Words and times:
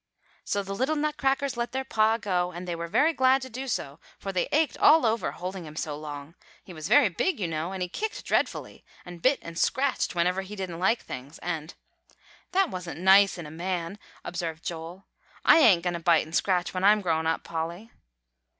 "So 0.43 0.63
the 0.63 0.73
little 0.73 0.95
Nutcrackers 0.95 1.57
let 1.57 1.73
their 1.73 1.83
pa 1.83 2.17
go; 2.17 2.51
and 2.51 2.67
they 2.67 2.75
were 2.75 2.87
very 2.87 3.13
glad 3.13 3.39
to 3.43 3.51
do 3.51 3.67
so, 3.67 3.99
for 4.17 4.31
they 4.31 4.47
ached 4.51 4.79
all 4.79 5.05
over 5.05 5.33
holding 5.33 5.63
him 5.63 5.75
so 5.75 5.95
long, 5.95 6.33
he 6.63 6.73
was 6.73 6.87
very 6.87 7.07
big, 7.07 7.39
you 7.39 7.47
know; 7.47 7.71
and 7.71 7.83
he 7.83 7.87
kicked 7.87 8.25
dreadfully, 8.25 8.83
and 9.05 9.21
bit 9.21 9.37
and 9.43 9.59
scratched, 9.59 10.15
whenever 10.15 10.41
he 10.41 10.55
didn't 10.55 10.79
like 10.79 11.03
things, 11.05 11.37
and" 11.43 11.75
"That 12.51 12.71
wasn't 12.71 12.99
nice 12.99 13.37
in 13.37 13.45
a 13.45 13.51
man," 13.51 13.99
observed 14.25 14.65
Joel; 14.65 15.05
"I 15.45 15.59
ain't 15.59 15.83
going 15.83 15.93
to 15.93 15.99
bite 15.99 16.25
and 16.25 16.33
scratch 16.35 16.73
when 16.73 16.83
I'm 16.83 17.01
grown 17.01 17.27
up, 17.27 17.43
Polly." 17.43 17.91